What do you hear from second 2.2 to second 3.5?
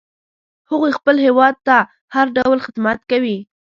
ډول خدمت کوي